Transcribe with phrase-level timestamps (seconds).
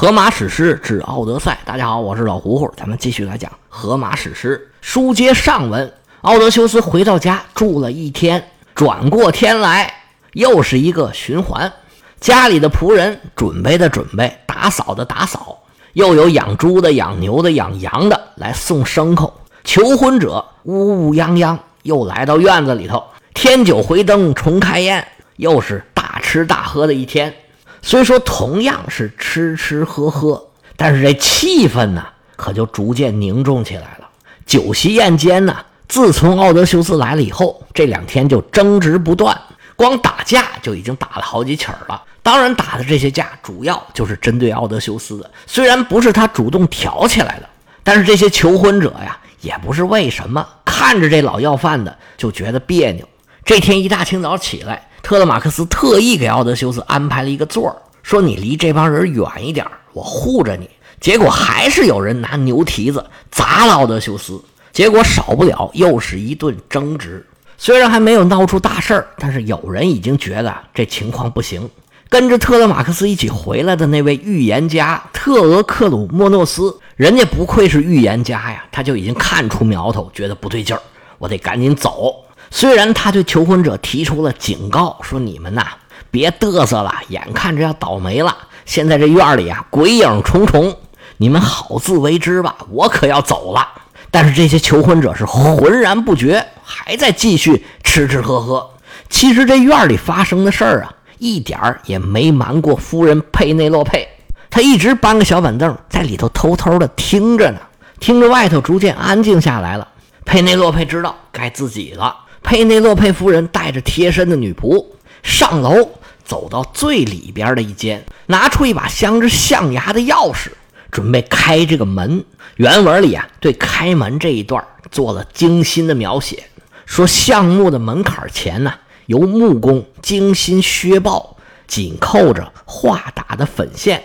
[0.00, 1.58] 荷马史诗之奥德赛。
[1.64, 4.70] 大家好，我是老胡胡，咱们继续来讲荷马史诗。
[4.80, 9.92] 书接上文，奥德修斯回到家住了一天，转过天来
[10.34, 11.72] 又是一个循环。
[12.20, 12.70] 家里的。
[12.70, 13.88] 仆人准备的。
[13.88, 15.04] 准备，打扫的。
[15.04, 15.58] 打扫，
[15.94, 18.28] 又有养猪的、养牛的、养羊的。
[18.36, 19.40] 来送牲口。
[19.64, 23.02] 求婚者呜呜泱泱又来到院子里头，
[23.34, 25.04] 添酒回灯重开宴，
[25.38, 26.94] 又是大吃大喝的。
[26.94, 27.34] 一天。
[27.82, 32.04] 虽说同样是吃吃喝喝，但是这气氛呢，
[32.36, 34.08] 可就逐渐凝重起来了。
[34.44, 35.56] 酒席宴间呢，
[35.88, 39.38] 自从奥德修斯来了以后，这两天就争执不断，
[39.76, 42.02] 光打架就已经打了好几起了。
[42.22, 47.48] 当然，打的这些架主要就是针对奥德修斯的，虽然不是他主动挑起来的，
[47.82, 53.08] 但是这些求婚者呀，也不是为什么看着这老要饭的就觉得别扭。
[53.44, 54.87] 这天一大清早起来。
[55.02, 60.68] 特勒马克斯特意给奥德修斯安排了一个座儿，说：“你离这帮人远一点，我护着你。”
[61.00, 67.24] 结果还是有人拿牛蹄子砸了奥德修斯，结果少不了又是一顿争执。
[67.56, 71.70] 虽然还没有闹出大事儿，但是有人已经觉得这情况不行。
[72.08, 80.82] 跟着特勒马克斯一起回来的那位预言家特俄克鲁莫诺斯，人家不愧是预言家呀，他就已经看出苗头，觉得不对劲儿，
[81.18, 82.24] 我得赶紧走。
[82.50, 85.66] 虽然他对求婚者提出了警告，说你们呐
[86.10, 88.36] 别嘚瑟了，眼看着要倒霉了。
[88.64, 90.76] 现在这院里啊鬼影重重，
[91.18, 92.56] 你们好自为之吧。
[92.70, 93.66] 我可要走了。
[94.10, 98.70] 但是这些求婚者是浑然不觉，还在继续吃吃喝喝。
[99.10, 104.08] 其实这院里发生的事儿啊，一点儿也没瞒过夫人佩内洛佩。
[104.48, 107.58] 她一直搬个小板凳在里头偷偷的听着呢，
[108.00, 109.86] 听着外头逐渐安静下来了。
[110.24, 112.16] 佩内洛佩知道该自己了。
[112.48, 114.82] 佩内洛佩夫人带着贴身的女仆
[115.22, 115.90] 上楼，
[116.24, 120.48] 走到最里边的一间，拿出一把镶着象牙的钥匙，
[120.90, 122.24] 准备开这个门。
[122.56, 126.44] 原文里啊，对开门这一段做了精心的描写，
[126.86, 128.72] 说橡木的门槛前呢，
[129.04, 131.22] 由木工精心削刨，
[131.66, 134.02] 紧扣着画打的粉线，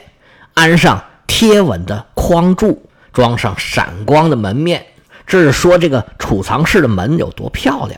[0.54, 4.86] 安上贴稳的框柱，装上闪光的门面。
[5.26, 7.98] 这是说这个储藏室的门有多漂亮。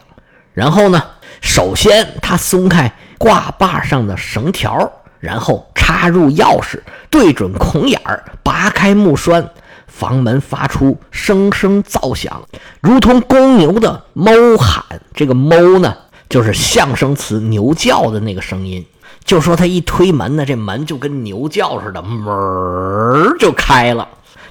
[0.55, 1.03] 然后呢？
[1.41, 6.79] 首先，他松开挂把上的绳条，然后插入钥匙，
[7.11, 9.47] 对准孔眼儿，拔开木栓，
[9.85, 12.41] 房门发出声声噪响，
[12.81, 14.83] 如同公牛的哞喊。
[15.13, 15.95] 这个哞呢，
[16.29, 18.83] 就是象声词牛叫的那个声音。
[19.23, 24.07] 就说他一推门呢，这门就跟牛叫似的，门儿就开了。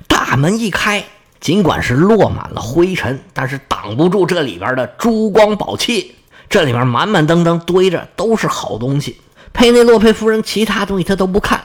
[0.07, 1.03] 大门一开。
[1.45, 6.15] 尽管是落满了灰尘，但是挡不住这里边的珠光宝气。
[6.49, 9.21] 这里边满满当当堆着都是好东西。
[9.53, 11.63] 佩内洛佩夫人其他东西她都不看，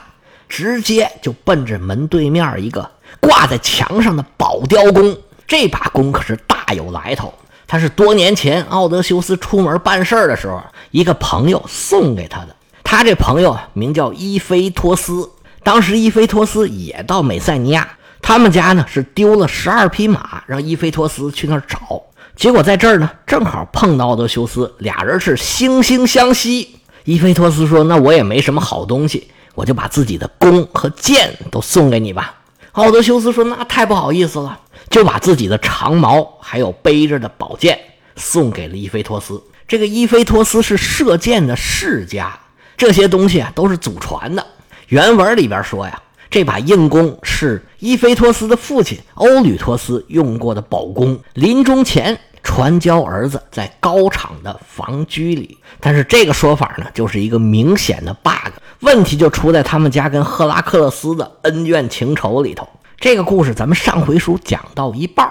[0.50, 5.16] 直接就奔着门对面一个挂在墙上的宝雕弓。
[5.46, 7.32] 这把弓可是大有来头，
[7.66, 12.54] 它是多年前奥德修斯出门办事的时候，一个朋友送给他的。
[12.84, 15.30] 他这朋友名叫伊菲托斯，
[15.62, 17.96] 当时伊菲托斯也到美塞尼亚。
[18.22, 22.02] 他们家呢是丢了十二匹马，让伊菲托斯去那儿找，
[22.36, 26.76] 结果在这儿呢正好碰到奥德修斯，俩人是惺惺相惜。
[27.04, 32.34] 伊菲托斯说：“那我也没什么好东西，我就把自己的弓和箭都送给你吧。”
[32.72, 34.60] 奥德修斯说：“那太不好意思了，
[34.90, 37.76] 就把自己的长矛还有背着的宝剑
[38.16, 42.38] 送给了伊菲托斯。”这个伊菲托斯是射箭的世家，
[42.76, 44.46] 这些东西啊都是祖传的。
[44.88, 46.00] 原文里边说呀。
[46.30, 55.58] 这把硬弓是伊菲托斯的父亲欧吕托斯用过的宝弓，临终前传教儿子在高场的房居里。
[55.80, 62.68] 但是这个说法呢，就是一个明显的 bug，问题就出在他们家跟赫拉克勒斯的恩怨情仇里头。
[62.96, 65.28] 这个故事咱们上回书讲到一半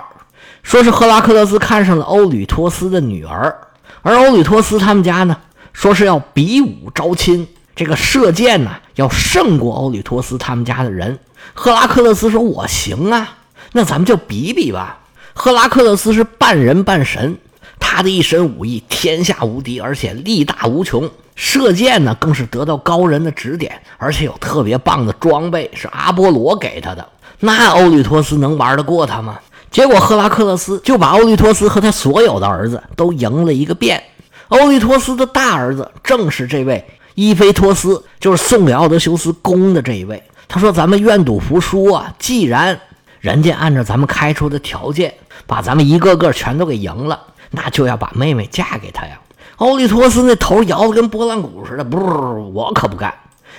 [0.64, 3.56] 说是赫拉克勒斯看上了欧吕托斯的女儿，
[4.02, 5.38] 而欧吕托斯他们家呢，
[5.72, 7.48] 说是要比武招亲。
[7.80, 11.18] 这个射箭呢，要胜过欧里托斯他们家的人。
[11.54, 13.38] 赫拉克勒斯说：“我行啊，
[13.72, 15.00] 那咱们就比比吧。”
[15.34, 17.38] 赫拉克勒斯是半人半神，
[17.80, 21.10] 他的一身武艺天下无敌，而且力大无穷。
[21.38, 27.08] 射箭呢，更是得到高人的指点，而且有特别棒的装备，是阿波罗给他的。
[27.40, 29.40] 那欧里托斯能玩得过他吗？
[29.72, 34.04] 结果赫拉克勒斯就把欧里托斯和他所有的儿子都赢了一个遍。
[34.50, 36.86] 欧里托斯的大儿子正是这位。
[37.20, 40.24] 伊菲托斯就是送给奥德修斯弓的这一位。
[40.48, 42.14] 他说：“咱们愿赌服输啊！
[42.18, 42.80] 既然
[43.20, 45.14] 人家按照咱们开出的条件，
[45.46, 47.20] 把咱们一个个全都给赢了，
[47.52, 49.20] 那就要把妹妹嫁给他呀。”
[49.58, 51.98] 奥利托斯那头摇得跟拨浪鼓似的，不，
[52.54, 53.14] 我可不干。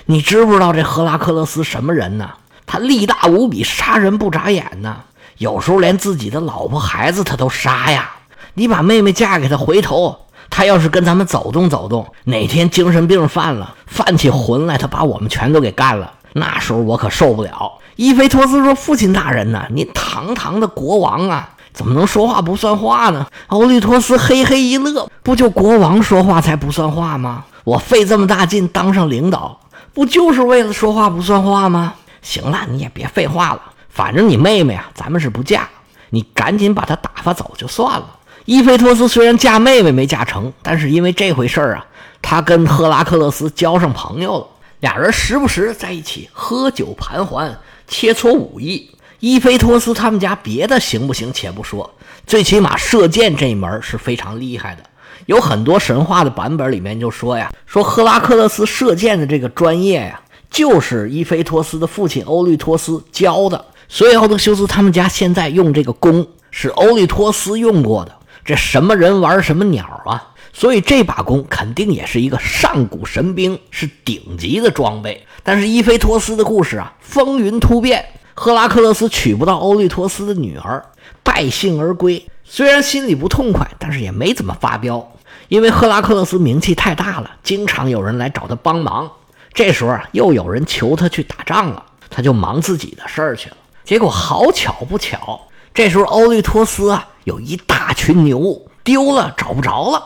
[0.06, 2.30] 你知不知道这赫拉克勒斯什么人呢？
[2.64, 4.96] 他力大无比，杀人不眨眼呢。
[5.36, 8.10] 有时候连自己的老婆孩子他都杀呀。
[8.54, 10.16] 你把妹妹嫁给他，回头
[10.50, 17.72] 他要是跟咱们走动走动，哪天精神病犯了，犯起浑来，他把我们全都给干了，那时候我可受不了。
[17.96, 27.44] 伊菲托斯说：“父亲大人呐，您堂堂的国王啊，怎么能说话不算话呢？”欧利托斯嘿嘿一乐：“不就国王说话才不算话吗？
[27.64, 29.60] 我费这么大劲当上领导。”
[29.92, 31.94] 不就是为了说话不算话吗？
[32.22, 33.60] 行了，你也别废话了。
[33.88, 35.68] 反正你妹妹啊，咱们是不嫁，
[36.10, 38.06] 你赶紧把她打发走就算了。
[38.50, 41.86] 伊菲托斯虽然嫁妹妹没嫁成，但是因为这回事儿啊，
[42.20, 44.46] 他跟赫拉克勒斯交上朋友了，
[44.80, 47.56] 俩人时不时在一起喝酒盘桓，
[47.86, 48.90] 切磋武艺。
[49.20, 51.88] 伊菲托斯他们家别的行不行且不说，
[52.26, 54.82] 最起码射箭这一门是非常厉害的。
[55.26, 60.20] 有很多神话的版本里面就说呀，说赫拉克勒斯射箭的这个专业呀，
[60.50, 63.64] 就是伊菲托斯的父亲欧律托斯教的。
[63.88, 68.16] 所以奥德修斯他们家现在用这个弓是欧律托斯用过的。
[68.44, 70.32] 这什么人玩什么鸟啊？
[70.52, 75.24] 所以这把弓肯定也是一个上古神兵，是顶级的装备。
[75.42, 78.04] 但是伊菲托斯的故事啊，风云突变，
[78.34, 80.84] 赫拉克勒斯娶不到欧律托斯的女儿，
[81.22, 82.26] 败兴而归。
[82.44, 85.12] 虽然心里不痛快，但是也没怎么发飙，
[85.48, 89.10] 因为赫拉克勒斯名气太大了，经常有人来找他帮忙。
[89.54, 93.56] 这时候啊，又有人求他去打仗了，他就忙自己的事儿去了。
[93.84, 95.40] 结果好巧不巧，
[95.72, 100.02] 这时候欧利托斯啊有一大群牛丢了，找不着了，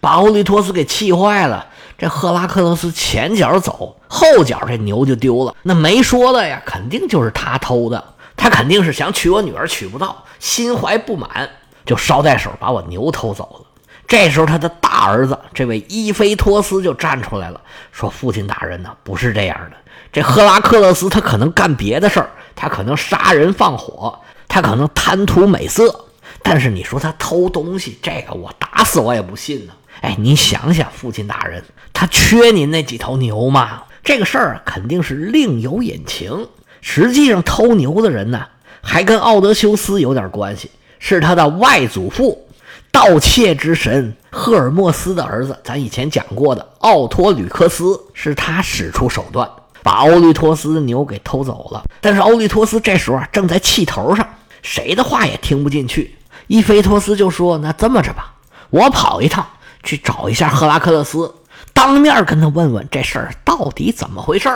[0.00, 1.66] 把欧利托斯给气坏了。
[1.96, 8.02] 这赫拉克勒斯前脚走，后脚这牛就丢了，那没说的呀，肯定就是他偷的，
[8.36, 11.48] 他肯定是想娶我女儿，娶不到，心怀不满。
[11.84, 13.66] 就捎带手把我牛偷走了。
[14.06, 17.60] 这时候，他的大儿子这位伊菲托斯就站出来了，
[17.92, 19.76] 说：“父亲大人呢，不是这样的。
[20.12, 24.18] 这赫拉克勒斯他可能干别的事儿，他可能杀人放火，
[24.48, 26.06] 他可能贪图美色。
[26.42, 29.72] 但是你说他偷东西，这个我打死我也不信呢。
[30.00, 31.62] 哎，你想想，父亲大人，
[31.92, 33.82] 他缺您那几头牛吗？
[34.02, 36.48] 这个事儿肯定是另有隐情。
[36.80, 38.46] 实际上，偷牛的人呢，
[38.80, 42.44] 还跟奥德修斯有点关系。”是他的外祖父，
[42.90, 45.56] 盗窃之神赫尔墨斯的儿子。
[45.62, 49.48] 咱以前讲过的奥托吕克斯，是他使出手段
[49.84, 51.84] 把欧律托斯的牛给偷走了。
[52.00, 54.28] 但是欧律托斯这时候正在气头上，
[54.62, 56.16] 谁的话也听不进去。
[56.46, 58.34] 伊菲托斯就说：“那这么着吧，
[58.70, 59.46] 我跑一趟
[59.82, 61.34] 去找一下赫拉克勒斯，
[61.72, 64.48] 当面跟他问问这事儿到底怎么回事。”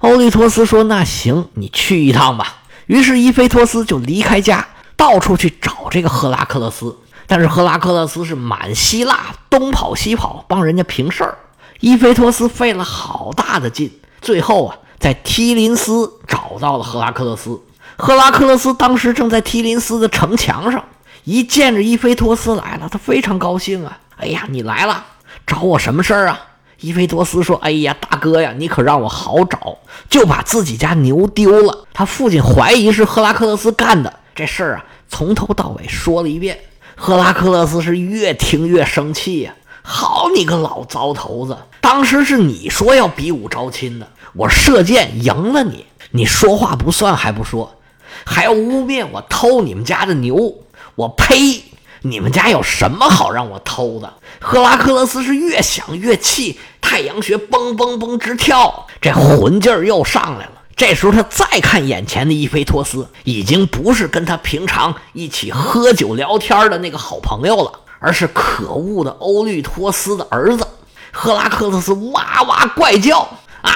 [0.00, 2.56] 欧利托斯说：“那行，你去一趟吧。”
[2.86, 4.66] 于是伊菲托斯就离开家。
[4.98, 6.96] 到处去找这个赫拉克勒斯，
[7.26, 11.36] 但是赫拉克勒斯是满希腊东跑西跑帮人家平事儿。
[11.80, 13.92] 伊菲托斯费了好大的劲，
[14.22, 17.60] 最后啊，在提林斯找到了赫拉克勒斯。
[17.96, 20.84] 赫拉克勒斯当时正在提林斯的城墙上，
[21.24, 23.98] 一见着伊菲托斯来了，他非常高兴啊！
[24.16, 25.04] 哎呀，你来了，
[25.46, 26.38] 找我什么事儿啊？
[26.80, 29.78] 伊菲托斯说：“哎呀，大哥呀，你可让我好找，
[30.10, 36.58] 就把自己家牛丢了，他父亲怀疑是赫拉克勒斯干的。”这事儿啊，从头到尾说了一遍。
[36.94, 39.54] 赫拉克勒斯是越听越生气呀！
[39.82, 47.75] 好你个老糟头子，当时是你说要比武招亲的，我射箭赢了你，你说话不算还不说，
[48.24, 50.54] 还要污蔑我偷你们家的牛！
[50.94, 51.62] 我呸！
[52.02, 54.14] 你们家有什么好让我偷的？
[54.40, 60.52] 赫拉克勒斯是越想越气，太阳穴嘣嘣嘣直跳，这魂劲儿又上来了。
[60.76, 70.68] 这时候他再看眼前的伊菲托斯，已经不是跟他平常一起喝酒聊天的那个好朋友了，而是可恶的欧律托斯的儿子
[71.10, 73.20] 赫拉克勒斯，哇哇怪叫
[73.62, 73.72] 啊！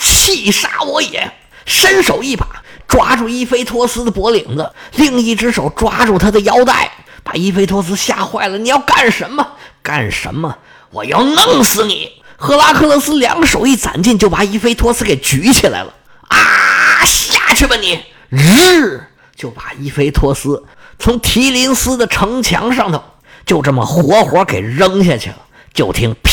[0.00, 1.32] 气杀我也！
[1.66, 2.46] 伸手一把
[2.86, 6.90] 抓住伊菲托斯的脖领子，另一只手抓住他的腰带，
[7.22, 8.58] 把伊菲托斯吓坏了。
[8.58, 9.46] 你要干什么？
[9.82, 10.56] 干什么？
[10.90, 12.12] 我要弄死你！
[12.36, 15.92] 赫拉克勒斯两手一攒劲，就把伊菲托斯给举起来了。
[16.28, 18.00] 啊，下去吧你！
[18.28, 20.64] 日就把伊菲托斯
[20.98, 23.02] 从提林斯的城墙上头
[23.44, 25.36] 就这么活活给扔下去了。
[25.72, 26.30] 就听啪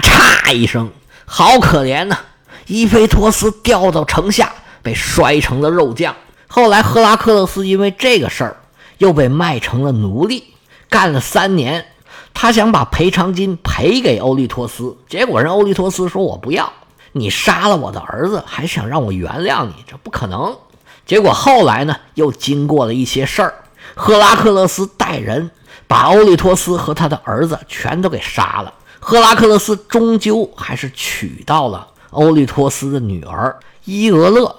[0.00, 0.90] 嚓一声，
[1.24, 2.18] 好可怜呐！
[2.66, 4.52] 伊菲托斯掉到城下，
[4.82, 6.14] 被摔成了肉酱。
[6.48, 8.56] 后来赫拉克勒斯因为这个事儿
[8.98, 10.44] 又被卖成了奴隶，
[10.88, 11.86] 干了三年。
[12.32, 16.72] 他想把赔偿金赔给欧利托斯，结果人欧利托斯说：“我不要。”
[17.12, 19.74] 你杀了我的儿子，还想让我原谅你？
[19.86, 20.56] 这不可能。
[21.04, 23.54] 结果后来呢，又经过了一些事儿，
[23.96, 25.50] 赫拉克勒斯带人
[25.88, 28.72] 把欧利托斯和他的儿子全都给杀了。
[29.00, 34.54] 赫拉克勒斯终究还是娶到了欧利托斯的女儿伊俄勒，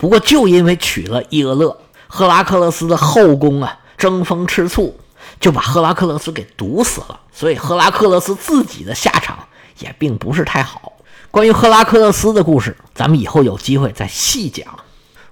[0.00, 1.76] 不过就因为娶了伊俄勒，
[2.08, 4.98] 赫拉克勒斯的后宫啊争风吃醋，
[5.38, 7.20] 就把赫拉克勒斯给毒死了。
[7.30, 9.38] 所以赫拉克勒斯自己的下场
[9.78, 10.94] 也并不是太好。
[11.30, 14.66] 关于赫拉克勒斯的故事，咱们以后有机会再细讲。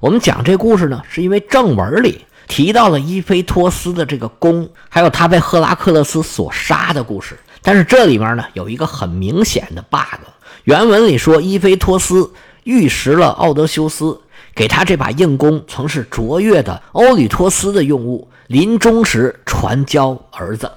[0.00, 7.38] 我们讲这故事呢，是因为正文里提到了伊菲托斯的这个宫，还有他被赫拉克勒斯所杀的故事。
[7.62, 10.20] 但是这里面呢，有一个很明显的 bug。
[10.64, 12.30] 原文里说，伊菲托斯
[12.64, 14.20] 玉石了奥德修斯，
[14.58, 20.68] 给他这把硬弓曾是卓越的欧吕托斯的用物，临终时传教儿子。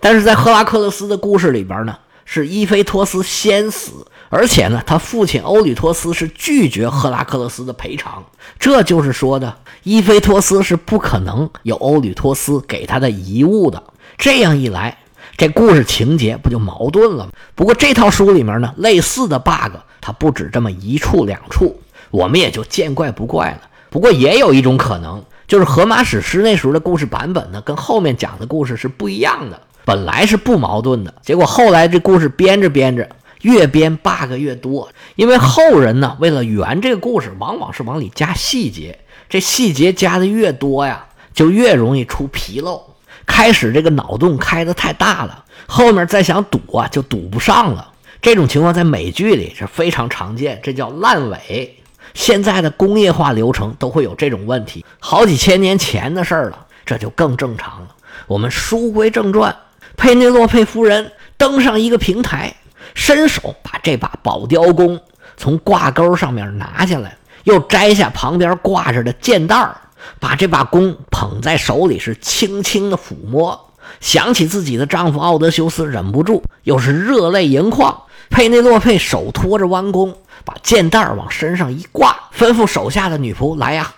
[0.00, 4.04] 但是在赫拉克勒斯的故事里边呢，是伊菲托斯先死。
[4.30, 8.24] 而且呢，他父亲欧吕托斯是拒绝赫拉克勒斯的赔偿，
[8.58, 13.80] 这就是说的伊菲托斯是不可能有欧吕托斯给他的遗物的。
[14.18, 14.98] 这样一来，
[15.36, 17.30] 这故事情节不就矛盾了吗？
[17.54, 21.80] 不过这套书里面呢，类似的 bug 它不止这么一处两处，
[22.10, 23.62] 我们也就见怪不怪了。
[23.90, 33.08] 不过也有一种可能，就是荷马史诗那时候的故事版本呢，跟后面讲的故事是不一样的，本来是不矛盾的，结果后来这故事编着编着。
[33.42, 38.98] 越编 bug 越多，因为后人呢，为了圆这个故事，往往是往里加细节。
[39.30, 42.82] 这细节加的越多呀，就越容易出纰漏。
[43.24, 47.90] 开始这个脑洞开的太大了，后面再想堵啊，就堵不上了。
[48.20, 51.79] 这种情况在美剧里是非常常见，这叫烂尾。
[52.14, 57.88] 现在的工业化流程都会有这种问题，好几千年前的事儿了，这就更正常了。
[58.26, 59.54] 我们书归正传，
[59.96, 62.54] 佩内洛佩夫人登上一个平台。
[62.92, 65.00] 伸手把这把宝雕弓
[65.36, 69.76] 从挂钩上面拿下来，又摘下旁边挂着的箭袋儿，
[70.18, 73.68] 把这把弓捧在手里，是轻轻的抚摸。
[74.00, 78.02] 想起自己的丈夫奥德修斯，忍不住又是热泪盈眶。
[78.28, 83.92] 佩内洛佩手托着弯弓，把箭袋往身上一挂，吩咐手下的女仆来呀，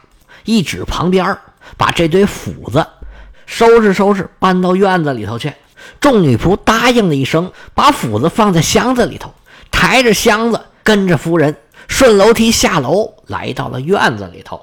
[0.44, 1.37] 一指旁边，
[1.76, 2.87] 把这堆斧子
[3.46, 5.52] 收拾收拾，搬到院子里头去。
[6.00, 9.32] 众女仆答应了一声，把斧子放在箱子里头，
[9.70, 11.56] 抬着箱子跟着夫人
[11.88, 14.61] 顺楼梯下楼，来到了院子里头。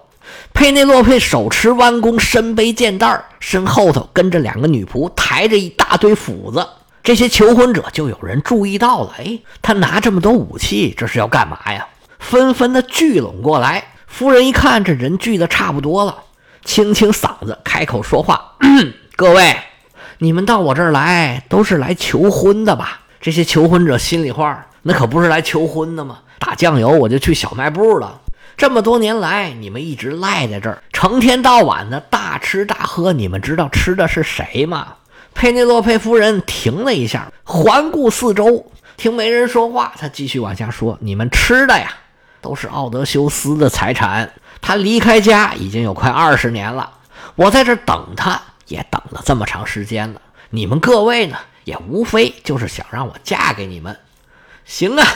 [0.54, 6.66] 佩内洛佩手持弯弓，身背箭袋，身后头跟着两个女仆，抬着一大堆斧子。
[7.10, 11.88] 这些求婚者就有人注意到了，哎，他拿这么多武器，这是要干嘛呀？
[12.20, 13.84] 纷纷的聚拢过来。
[14.06, 16.16] 夫人一看，这人聚的差不多了，
[16.64, 18.54] 清清嗓子开口说话
[19.18, 19.58] ：“各位。”
[20.20, 23.00] 你们到我这儿来都是来求婚的吧？
[23.20, 26.20] 这些求婚者心里话，那可不是来求婚的吗？
[26.38, 28.22] 打酱油我就去小卖部了。
[28.56, 33.14] 这么多年来，你们一直赖在这儿，成天到晚的大吃大喝。
[33.14, 34.90] 你们知道吃的是谁吗？
[35.34, 41.94] 佩内洛佩夫人停了一下，环顾四周，听没人说话，她继续往下说：“你们吃的呀，
[42.42, 44.32] 都是奥德修斯的财产。
[44.62, 46.92] 他离开家已经有快二十年了，
[47.36, 50.22] 我在这等他。”也等了这么长时间了，
[50.52, 53.98] 你们各位呢，也无非就是想让我嫁给你们。
[54.64, 55.08] 行啊，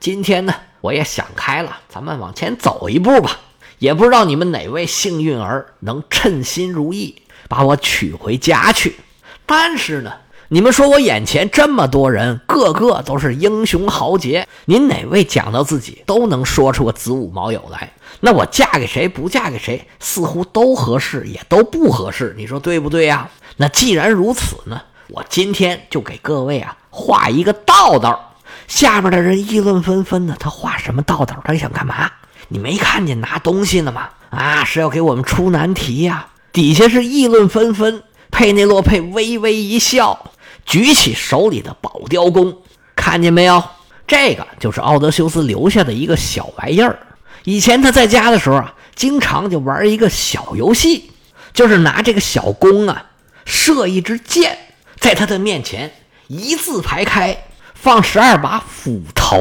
[0.00, 3.38] 今天呢，我也想开了，咱们往前走一步吧。
[3.78, 8.96] 也不知道你们哪位幸运儿能称心如意，把我娶回家去。
[9.46, 10.12] 但是呢，
[10.48, 17.92] 你们说我眼前这么多人，个个都是英雄豪杰，您哪位讲到自己都能说出个子午卯酉来？
[18.20, 23.28] 那我嫁给谁不嫁给谁，似乎都合适，也都不合适，你说对不对呀？
[23.56, 28.34] 那既然如此呢，我今天就给各位啊画一个道道。
[28.66, 31.40] 下面的人议论纷纷的，他画什么道道？
[31.44, 32.10] 他想干嘛？
[32.48, 34.08] 你没看见拿东西呢吗？
[34.30, 36.26] 啊，是要给我们出难题呀！
[36.52, 38.02] 底下是议论纷纷。
[38.30, 40.30] 佩内洛佩微微一笑，
[40.64, 42.56] 举起手里的宝雕弓，
[42.94, 43.62] 看见没有？
[44.06, 46.98] 这个就是奥德修斯留下的一个小玩意儿。
[47.44, 51.10] 以前他在家的时候啊，经常就玩一个小游戏，
[51.52, 53.06] 就是拿这个小弓啊，
[53.44, 54.56] 射一支箭，
[54.98, 55.92] 在他的面前
[56.28, 59.40] 一字排开，放十二把斧头。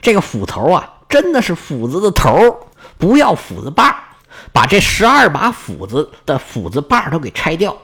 [0.00, 4.16] 这个斧头啊，真的是斧子的头，不要斧子把
[4.52, 7.76] 把这十二把斧子的斧子把都给拆掉，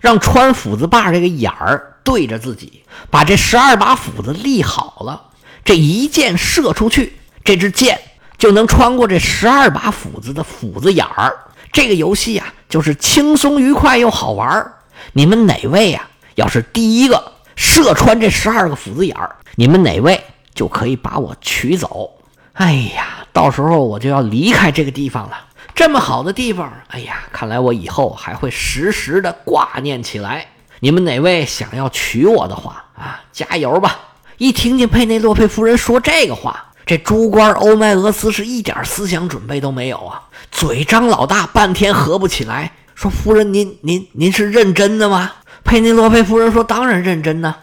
[0.00, 5.22] 让穿斧子把这个眼儿对着自己，把这十二把斧子立好了，
[5.64, 7.98] 这一箭射出去，这支箭。
[8.36, 11.34] 就能穿过这十二把斧子的斧子眼儿。
[11.72, 14.74] 这个游戏呀，就是轻松愉快又好玩儿。
[15.12, 16.08] 你们哪位呀？
[16.34, 20.22] 要是第一个射穿这十二个斧子眼儿，你们哪位
[20.52, 22.10] 就可以把我娶走。
[22.54, 25.38] 哎呀，到时候我就要离开这个地方了。
[25.74, 30.46] 这么好的地方，哎呀，看来我以后还会时时的挂念起来。
[30.80, 33.98] 你们哪位想要娶我的话啊，加油吧！
[34.38, 36.66] 一听见佩内洛佩夫人说这个话。
[36.86, 42.72] 这猪官欧迈俄斯是一点思想准备都没有啊，嘴张老大，半天合不起来。
[42.94, 45.32] 说：“夫人，您您您是认真的吗？”
[45.64, 47.56] 佩内洛佩夫人说：“当然认真呢。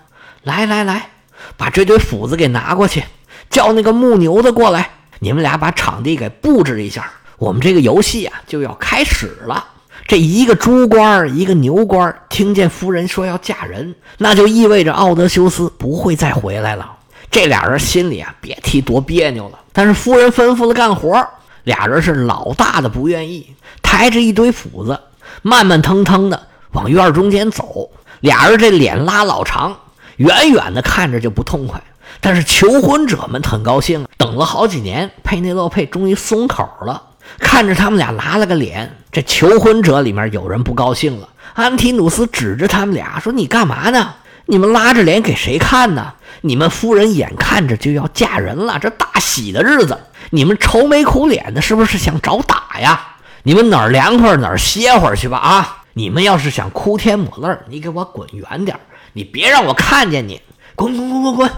[0.43, 1.11] 来来来，
[1.55, 3.03] 把这堆斧子给拿过去，
[3.49, 4.89] 叫那个牧牛的过来。
[5.19, 7.11] 你们俩把场地给布置一下，
[7.41, 9.65] 我们这个游戏啊就要开始了。”
[10.07, 16.91] 这一个猪官一个牛官听见夫人说要嫁人，那就意味着奥德修斯不会再回来了。
[17.31, 19.57] 这俩人心里啊，别提多别扭了。
[19.73, 21.27] 但是夫人吩咐了干活，
[21.63, 24.99] 俩人是老大的不愿意，抬着一堆斧子，
[25.41, 27.89] 慢慢腾腾的往院中间走。
[28.19, 29.75] 俩人这脸拉老长，
[30.17, 31.81] 远远的看着就不痛快。
[32.19, 37.01] 但是求婚者们很高兴，等了好几年，佩内洛佩终于松口了。
[37.41, 41.27] 看着他们俩拉了个脸，这求婚者里面有人不高兴了。
[41.53, 44.13] 安提努斯指着他们俩说：“你干嘛呢？
[44.45, 46.13] 你们拉着脸给谁看呢？
[46.41, 53.15] 你们夫人眼看着就要嫁人了，这大喜的日子，你们愁眉苦脸的，是不是想找打呀？
[53.43, 55.37] 你们哪儿凉快哪儿歇会儿去吧！
[55.37, 58.79] 啊，你们要是想哭天抹泪，你给我滚远点
[59.13, 60.41] 你别让我看见你，
[60.75, 61.51] 滚滚滚滚滚，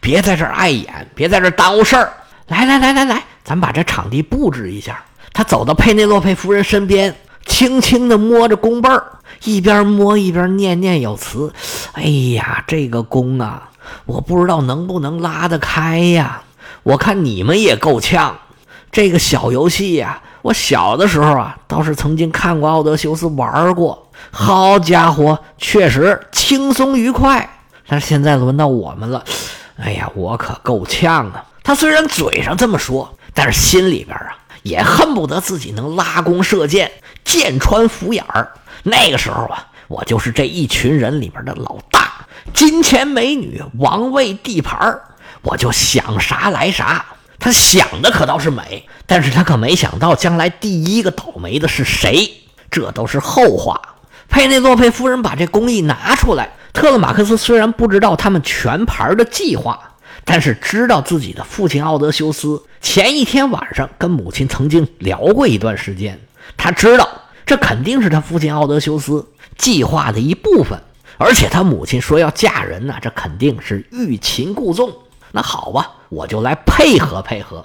[0.00, 2.12] 别在这碍眼，别在这耽误事儿。
[2.46, 7.14] 来来来来来，咱把这场地布置一下。”他走到佩内洛佩夫人身边，
[7.46, 9.04] 轻轻地摸着弓背儿，
[9.44, 11.52] 一边摸一边念念有词
[11.94, 12.02] ：“哎
[12.34, 13.70] 呀，这个弓啊，
[14.04, 16.42] 我不知道能不能拉得开呀！
[16.82, 18.36] 我看你们也够呛。
[18.90, 24.10] 这个小游戏呀，我小的时候啊，倒是曾经看过奥德修斯玩过。
[24.30, 27.48] 好家伙，确实轻松愉快。
[27.88, 29.24] 但是现在轮到我们了，
[29.76, 31.44] 哎呀，我可够呛啊！
[31.62, 34.36] 他虽然嘴上这么说，但是心里边啊……
[34.62, 36.90] 也恨不得自己能拉弓射箭，
[37.24, 38.52] 箭穿虎眼儿。
[38.82, 45.02] 那个时候啊，我就是这一群人里边的老大，金钱美女、王位、地盘儿
[45.42, 47.04] 我就想啥来啥。
[47.38, 52.32] 他想的可倒是美，但是他可没想到将来第一个倒霉的是谁，
[52.70, 53.80] 这都是后话。
[54.28, 59.91] 佩内洛佩夫人把这工艺拿出来，特勒马克斯虽然不知道他们全盘的计划。
[60.24, 66.18] 但是知道自己的父亲奥德修斯前一天晚上跟母亲曾经聊过一段时间，
[66.56, 67.08] 他知道
[67.44, 69.26] 这肯定是他父亲奥德修斯
[69.58, 70.78] 计划的一部分，
[71.18, 74.92] 而且他母亲说要嫁人呢，这肯定是欲擒故纵。
[75.32, 77.64] 那好吧，我就来配合配合。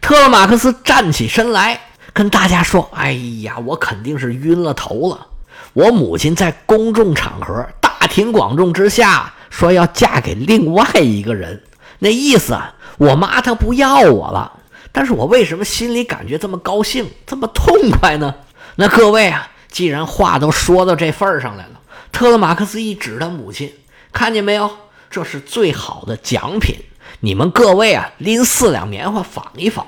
[0.00, 1.80] 特勒马克斯站起身来
[2.12, 3.12] 跟大家说：“哎
[3.42, 5.26] 呀，我肯定是晕了头了。
[5.72, 11.62] 我母亲在公众场合大庭广众之下说要嫁给另外一个人。”
[12.04, 14.60] 那意思啊，我妈她不要我了，
[14.92, 18.34] 但是我为什么心里感觉这么高兴，这么痛快呢？
[18.76, 21.80] 那各位啊，既然话都说到这份上来了，
[22.12, 23.72] 特勒马克思一指他母亲，
[24.12, 24.70] 看见没有？
[25.08, 26.76] 这是最好的奖品，
[27.20, 29.86] 你们各位啊，拎四两棉花纺一纺，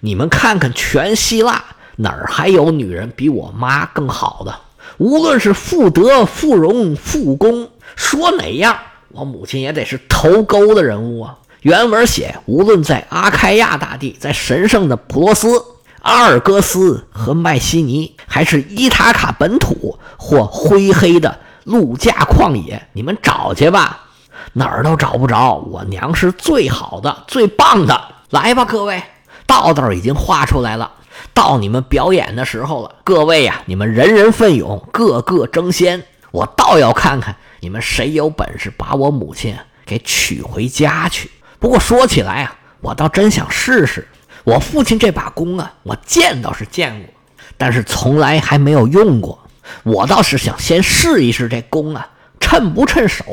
[0.00, 1.62] 你们看看全希腊
[1.94, 4.52] 哪儿还有女人比我妈更好的？
[4.98, 8.76] 无论是妇德、妇容、妇功，说哪样，
[9.12, 11.38] 我母亲也得是头钩的人物啊。
[11.62, 15.64] 原文写，无论在阿开亚大地，在神圣的普罗斯、
[16.00, 24.00] 阿尔戈斯和麦西尼，还是伊塔卡本土或灰黑的陆架旷野，你们找去吧，
[24.54, 25.54] 哪儿都找不着。
[25.70, 28.08] 我娘是最好的、最棒的。
[28.30, 29.00] 来吧，各位，
[29.46, 30.90] 道道已经画出来了，
[31.32, 32.96] 到你们表演的时候了。
[33.04, 36.02] 各位呀，你们人人奋勇，个个争先。
[36.32, 39.54] 我倒要看看你们谁有本事把我母亲
[39.86, 41.30] 给娶回家去。
[41.62, 44.08] 不过说起来啊，我倒真想试试
[44.42, 47.08] 我父亲这把弓啊，我见倒是见过，
[47.56, 49.38] 但是从来还没有用过。
[49.84, 52.08] 我倒是想先试一试这弓啊，
[52.40, 53.24] 趁不趁手。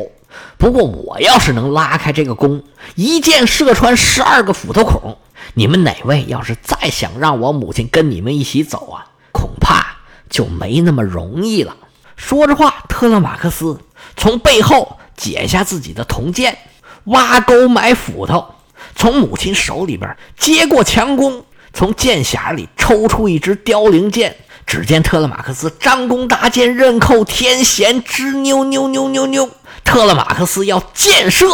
[0.60, 2.64] 不过我要是能拉开这个弓，
[2.94, 5.18] 一箭射穿十二个斧头孔，
[5.56, 9.84] 你们哪位要是再想让我母亲跟你们一起走啊，恐怕
[10.30, 11.76] 就没那么容易了。
[12.16, 13.80] 说着话，特勒马克斯
[14.16, 16.56] 从背后解下自己的铜剑。
[17.10, 18.56] 挖沟埋斧头，
[18.96, 24.36] 从母亲手里边接过强弓，从箭匣里抽出一支凋零箭。
[24.66, 29.50] 只见特勒马克思张弓搭箭，刃扣天弦，直扭扭扭扭扭。
[29.84, 31.48] 特勒马克思要箭射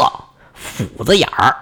[0.54, 1.56] 斧子眼儿。